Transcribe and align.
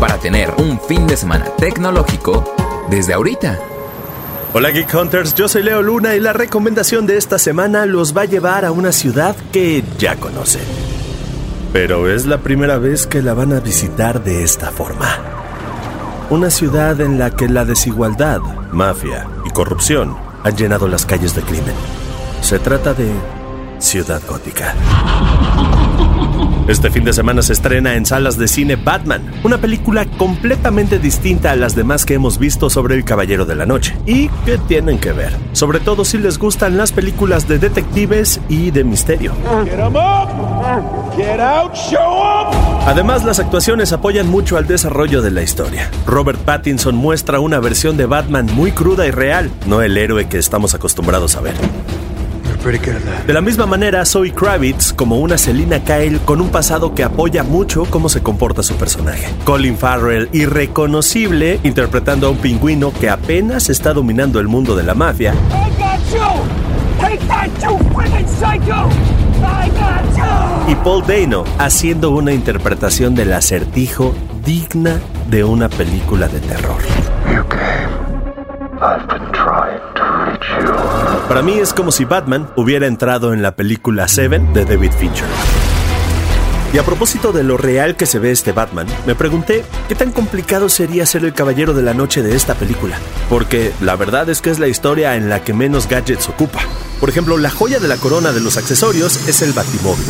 para 0.00 0.18
tener 0.18 0.52
un 0.58 0.80
fin 0.80 1.06
de 1.06 1.16
semana 1.16 1.46
tecnológico 1.56 2.44
desde 2.88 3.14
ahorita. 3.14 3.58
Hola 4.54 4.70
Geek 4.70 4.92
Hunters, 4.94 5.34
yo 5.34 5.48
soy 5.48 5.62
Leo 5.62 5.82
Luna 5.82 6.14
y 6.14 6.20
la 6.20 6.32
recomendación 6.32 7.06
de 7.06 7.16
esta 7.16 7.38
semana 7.38 7.84
los 7.84 8.16
va 8.16 8.22
a 8.22 8.26
llevar 8.26 8.64
a 8.64 8.72
una 8.72 8.92
ciudad 8.92 9.36
que 9.52 9.84
ya 9.98 10.16
conocen. 10.16 10.62
Pero 11.72 12.10
es 12.10 12.26
la 12.26 12.38
primera 12.38 12.78
vez 12.78 13.06
que 13.06 13.22
la 13.22 13.34
van 13.34 13.52
a 13.52 13.60
visitar 13.60 14.24
de 14.24 14.42
esta 14.42 14.70
forma. 14.70 15.18
Una 16.30 16.50
ciudad 16.50 17.00
en 17.00 17.18
la 17.18 17.30
que 17.30 17.48
la 17.48 17.64
desigualdad, 17.64 18.40
mafia 18.72 19.28
y 19.44 19.50
corrupción 19.50 20.16
han 20.44 20.56
llenado 20.56 20.88
las 20.88 21.04
calles 21.04 21.34
de 21.34 21.42
crimen. 21.42 21.74
Se 22.40 22.58
trata 22.58 22.94
de 22.94 23.10
Ciudad 23.78 24.22
Gótica. 24.26 24.74
Este 26.68 26.90
fin 26.90 27.02
de 27.02 27.14
semana 27.14 27.40
se 27.40 27.54
estrena 27.54 27.94
en 27.94 28.04
salas 28.04 28.36
de 28.36 28.46
cine 28.46 28.76
Batman, 28.76 29.22
una 29.42 29.56
película 29.56 30.04
completamente 30.04 30.98
distinta 30.98 31.52
a 31.52 31.56
las 31.56 31.74
demás 31.74 32.04
que 32.04 32.12
hemos 32.12 32.38
visto 32.38 32.68
sobre 32.68 32.94
el 32.94 33.04
Caballero 33.04 33.46
de 33.46 33.54
la 33.54 33.64
Noche. 33.64 33.96
¿Y 34.04 34.28
qué 34.44 34.58
tienen 34.68 34.98
que 34.98 35.12
ver? 35.12 35.32
Sobre 35.52 35.80
todo 35.80 36.04
si 36.04 36.18
les 36.18 36.38
gustan 36.38 36.76
las 36.76 36.92
películas 36.92 37.48
de 37.48 37.58
detectives 37.58 38.38
y 38.50 38.70
de 38.70 38.84
misterio. 38.84 39.32
Además, 42.86 43.24
las 43.24 43.38
actuaciones 43.38 43.94
apoyan 43.94 44.28
mucho 44.28 44.58
al 44.58 44.66
desarrollo 44.66 45.22
de 45.22 45.30
la 45.30 45.40
historia. 45.40 45.90
Robert 46.04 46.38
Pattinson 46.40 46.94
muestra 46.96 47.40
una 47.40 47.60
versión 47.60 47.96
de 47.96 48.04
Batman 48.04 48.44
muy 48.52 48.72
cruda 48.72 49.06
y 49.06 49.10
real, 49.10 49.50
no 49.64 49.80
el 49.80 49.96
héroe 49.96 50.28
que 50.28 50.36
estamos 50.36 50.74
acostumbrados 50.74 51.34
a 51.34 51.40
ver. 51.40 51.54
De 53.26 53.32
la 53.32 53.40
misma 53.40 53.64
manera, 53.64 54.04
Zoe 54.04 54.30
Kravitz 54.30 54.92
como 54.92 55.16
una 55.16 55.38
Selina 55.38 55.82
Kyle 55.82 56.18
con 56.20 56.42
un 56.42 56.50
pasado 56.50 56.94
que 56.94 57.02
apoya 57.02 57.42
mucho 57.42 57.86
cómo 57.86 58.10
se 58.10 58.22
comporta 58.22 58.62
su 58.62 58.76
personaje. 58.76 59.26
Colin 59.44 59.78
Farrell, 59.78 60.28
irreconocible, 60.34 61.60
interpretando 61.62 62.26
a 62.26 62.30
un 62.30 62.36
pingüino 62.36 62.92
que 62.92 63.08
apenas 63.08 63.70
está 63.70 63.94
dominando 63.94 64.38
el 64.38 64.48
mundo 64.48 64.76
de 64.76 64.82
la 64.82 64.94
mafia. 64.94 65.32
Y 70.68 70.74
Paul 70.74 71.06
Dano 71.06 71.44
haciendo 71.58 72.10
una 72.10 72.32
interpretación 72.32 73.14
del 73.14 73.32
acertijo 73.32 74.14
digna 74.44 75.00
de 75.30 75.42
una 75.42 75.70
película 75.70 76.28
de 76.28 76.40
terror. 76.40 76.82
Para 81.28 81.42
mí 81.42 81.58
es 81.58 81.72
como 81.72 81.92
si 81.92 82.04
Batman 82.04 82.48
hubiera 82.56 82.86
entrado 82.86 83.32
en 83.32 83.42
la 83.42 83.54
película 83.54 84.08
Seven 84.08 84.52
de 84.52 84.64
David 84.64 84.92
Fincher. 84.92 85.26
Y 86.72 86.76
a 86.76 86.82
propósito 86.82 87.32
de 87.32 87.44
lo 87.44 87.56
real 87.56 87.96
que 87.96 88.04
se 88.04 88.18
ve 88.18 88.30
este 88.30 88.52
Batman, 88.52 88.86
me 89.06 89.14
pregunté 89.14 89.64
qué 89.88 89.94
tan 89.94 90.12
complicado 90.12 90.68
sería 90.68 91.06
ser 91.06 91.24
el 91.24 91.32
caballero 91.32 91.72
de 91.72 91.82
la 91.82 91.94
noche 91.94 92.22
de 92.22 92.36
esta 92.36 92.54
película. 92.54 92.98
Porque 93.30 93.72
la 93.80 93.96
verdad 93.96 94.28
es 94.28 94.42
que 94.42 94.50
es 94.50 94.58
la 94.58 94.68
historia 94.68 95.16
en 95.16 95.30
la 95.30 95.42
que 95.42 95.54
menos 95.54 95.88
gadgets 95.88 96.28
ocupa. 96.28 96.60
Por 97.00 97.08
ejemplo, 97.08 97.38
la 97.38 97.50
joya 97.50 97.78
de 97.78 97.88
la 97.88 97.96
corona 97.96 98.32
de 98.32 98.40
los 98.40 98.58
accesorios 98.58 99.28
es 99.28 99.40
el 99.40 99.54
Batimóvil. 99.54 100.04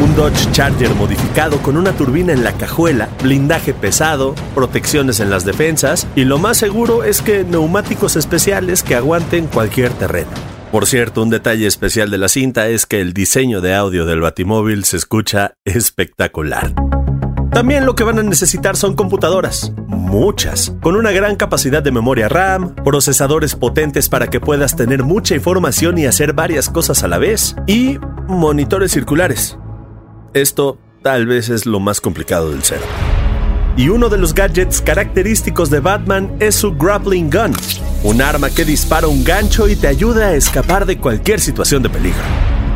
Un 0.00 0.16
Dodge 0.16 0.50
Charger 0.52 0.94
modificado 0.94 1.58
con 1.58 1.76
una 1.76 1.92
turbina 1.92 2.32
en 2.32 2.42
la 2.42 2.52
cajuela, 2.52 3.10
blindaje 3.22 3.74
pesado, 3.74 4.34
protecciones 4.54 5.20
en 5.20 5.28
las 5.28 5.44
defensas 5.44 6.06
y 6.16 6.24
lo 6.24 6.38
más 6.38 6.56
seguro 6.56 7.04
es 7.04 7.20
que 7.20 7.44
neumáticos 7.44 8.16
especiales 8.16 8.82
que 8.82 8.94
aguanten 8.94 9.46
cualquier 9.46 9.92
terreno. 9.92 10.30
Por 10.72 10.86
cierto, 10.86 11.22
un 11.22 11.28
detalle 11.28 11.66
especial 11.66 12.10
de 12.10 12.16
la 12.16 12.28
cinta 12.28 12.68
es 12.68 12.86
que 12.86 13.02
el 13.02 13.12
diseño 13.12 13.60
de 13.60 13.74
audio 13.74 14.06
del 14.06 14.22
Batimóvil 14.22 14.84
se 14.84 14.96
escucha 14.96 15.56
espectacular. 15.66 16.72
También 17.52 17.84
lo 17.84 17.94
que 17.94 18.04
van 18.04 18.18
a 18.18 18.22
necesitar 18.22 18.76
son 18.76 18.94
computadoras, 18.94 19.72
muchas, 19.86 20.72
con 20.80 20.96
una 20.96 21.10
gran 21.10 21.36
capacidad 21.36 21.82
de 21.82 21.90
memoria 21.90 22.28
RAM, 22.28 22.74
procesadores 22.76 23.54
potentes 23.54 24.08
para 24.08 24.28
que 24.28 24.40
puedas 24.40 24.76
tener 24.76 25.02
mucha 25.02 25.34
información 25.34 25.98
y 25.98 26.06
hacer 26.06 26.32
varias 26.32 26.70
cosas 26.70 27.02
a 27.02 27.08
la 27.08 27.18
vez, 27.18 27.54
y 27.66 27.98
monitores 28.28 28.92
circulares. 28.92 29.58
Esto 30.32 30.78
tal 31.02 31.26
vez 31.26 31.48
es 31.48 31.66
lo 31.66 31.80
más 31.80 32.00
complicado 32.00 32.50
del 32.50 32.62
cero. 32.62 32.82
Y 33.76 33.88
uno 33.88 34.08
de 34.08 34.18
los 34.18 34.32
gadgets 34.32 34.80
característicos 34.80 35.70
de 35.70 35.80
Batman 35.80 36.36
es 36.38 36.54
su 36.54 36.72
grappling 36.72 37.30
gun, 37.30 37.52
un 38.04 38.22
arma 38.22 38.48
que 38.50 38.64
dispara 38.64 39.08
un 39.08 39.24
gancho 39.24 39.68
y 39.68 39.74
te 39.74 39.88
ayuda 39.88 40.28
a 40.28 40.34
escapar 40.34 40.86
de 40.86 40.98
cualquier 40.98 41.40
situación 41.40 41.82
de 41.82 41.90
peligro. 41.90 42.20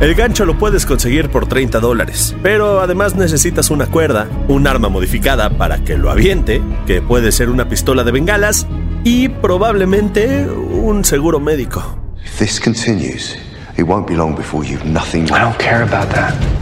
El 0.00 0.16
gancho 0.16 0.44
lo 0.44 0.58
puedes 0.58 0.84
conseguir 0.84 1.30
por 1.30 1.46
30 1.46 1.78
dólares, 1.78 2.34
pero 2.42 2.80
además 2.80 3.14
necesitas 3.14 3.70
una 3.70 3.86
cuerda, 3.86 4.26
un 4.48 4.66
arma 4.66 4.88
modificada 4.88 5.50
para 5.50 5.84
que 5.84 5.96
lo 5.96 6.10
aviente, 6.10 6.60
que 6.88 7.02
puede 7.02 7.30
ser 7.30 7.50
una 7.50 7.68
pistola 7.68 8.02
de 8.02 8.10
bengalas, 8.10 8.66
y 9.04 9.28
probablemente 9.28 10.48
un 10.48 11.04
seguro 11.04 11.38
médico. 11.38 12.00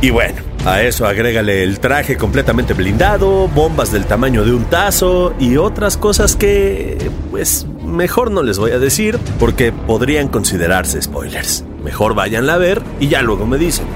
Y 0.03 0.11
bueno, 0.11 0.52
a 0.65 0.83
eso 0.83 1.07
agrégale 1.07 1.63
el 1.63 1.81
traje 1.81 2.17
completamente 2.17 2.75
blindado, 2.75 3.49
bombas 3.49 3.93
del 3.93 4.05
tamaño 4.05 4.45
de 4.45 4.53
un 4.53 4.65
tazo 4.65 5.35
y 5.39 5.57
otras 5.57 5.97
cosas 5.97 6.37
que, 6.37 7.11
pues, 7.31 7.67
mejor 7.85 8.31
no 8.31 8.43
les 8.43 8.59
voy 8.59 8.71
a 8.71 8.79
decir 8.79 9.19
porque 9.39 9.73
podrían 9.73 10.29
considerarse 10.29 11.03
spoilers. 11.03 11.65
Mejor 11.83 12.15
váyanla 12.15 12.55
a 12.55 12.59
ver 12.59 12.83
y 13.01 13.09
ya 13.09 13.23
luego 13.23 13.47
me 13.47 13.59
dicen. 13.59 13.87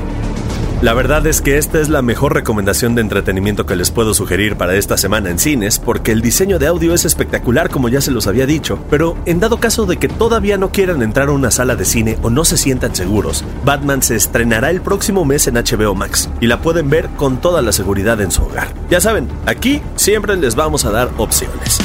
La 0.83 0.93
verdad 0.93 1.27
es 1.27 1.41
que 1.41 1.57
esta 1.57 1.81
es 1.81 1.89
la 1.89 2.03
mejor 2.03 2.35
recomendación 2.35 2.95
de 2.95 3.01
entretenimiento 3.01 3.65
que 3.65 3.77
les 3.77 3.91
puedo 3.91 4.13
sugerir 4.13 4.57
para 4.57 4.75
esta 4.75 4.99
semana 4.99 5.31
en 5.31 5.39
cines, 5.39 5.79
porque 5.79 6.13
el 6.13 6.21
diseño 6.21 6.59
de 6.59 6.67
audio 6.67 6.93
es 6.93 7.07
espectacular 7.07 7.71
como 7.71 7.89
ya 7.89 8.03
se 8.03 8.11
los 8.11 8.27
había 8.27 8.45
dicho, 8.45 8.79
pero 8.91 9.17
en 9.25 9.41
dado 9.41 9.59
caso 9.59 9.87
de 9.87 9.97
que 9.97 10.09
todavía 10.09 10.59
no 10.59 10.73
quieran 10.73 11.03
entrar 11.03 11.29
a 11.29 11.33
una 11.33 11.51
sala 11.51 11.77
de 11.77 11.87
cine 11.87 12.19
o 12.21 12.29
no 12.29 12.45
se 12.45 12.59
sientan 12.59 12.95
seguros, 12.95 13.43
Batman 13.65 14.03
se 14.03 14.17
estrenará 14.17 14.71
el 14.71 14.83
próximo 14.83 15.25
mes 15.25 15.47
en 15.47 15.55
HBO 15.55 15.95
Max 15.95 16.29
y 16.41 16.47
la 16.47 16.61
pueden 16.61 16.91
ver 16.91 17.09
con 17.17 17.41
toda 17.41 17.63
la 17.63 17.73
seguridad 17.73 18.21
en 18.21 18.31
su 18.31 18.43
hogar. 18.43 18.69
Ya 18.91 19.01
saben, 19.01 19.29
aquí 19.47 19.81
siempre 19.97 20.37
les 20.37 20.57
vamos 20.57 20.85
a 20.85 20.91
dar 20.91 21.09
opciones. 21.17 21.79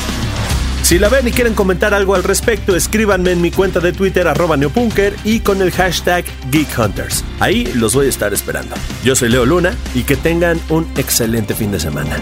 Si 0.91 0.99
la 0.99 1.07
ven 1.07 1.25
y 1.25 1.31
quieren 1.31 1.53
comentar 1.53 1.93
algo 1.93 2.15
al 2.15 2.23
respecto, 2.25 2.75
escríbanme 2.75 3.31
en 3.31 3.39
mi 3.39 3.49
cuenta 3.49 3.79
de 3.79 3.93
Twitter 3.93 4.27
arroba 4.27 4.57
neopunker 4.57 5.15
y 5.23 5.39
con 5.39 5.61
el 5.61 5.71
hashtag 5.71 6.25
GeekHunters. 6.51 7.23
Ahí 7.39 7.63
los 7.75 7.95
voy 7.95 8.07
a 8.07 8.09
estar 8.09 8.33
esperando. 8.33 8.75
Yo 9.01 9.15
soy 9.15 9.29
Leo 9.29 9.45
Luna 9.45 9.73
y 9.95 10.03
que 10.03 10.17
tengan 10.17 10.59
un 10.67 10.91
excelente 10.97 11.55
fin 11.55 11.71
de 11.71 11.79
semana. 11.79 12.17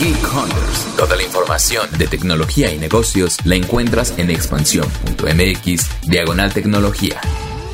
Geek 0.00 0.34
Hunters. 0.34 0.96
Toda 0.96 1.14
la 1.14 1.22
información 1.22 1.90
de 1.98 2.06
tecnología 2.06 2.72
y 2.72 2.78
negocios 2.78 3.36
la 3.44 3.56
encuentras 3.56 4.14
en 4.16 4.30
expansión.mx 4.30 6.08
diagonal 6.08 6.54
tecnología. 6.54 7.20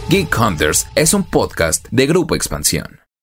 Geek 0.08 0.36
Hunters 0.36 0.88
es 0.96 1.14
un 1.14 1.22
podcast 1.22 1.86
de 1.92 2.08
Grupo 2.08 2.34
Expansión. 2.34 3.00